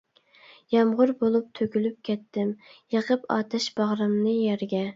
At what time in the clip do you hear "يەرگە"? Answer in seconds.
4.41-4.85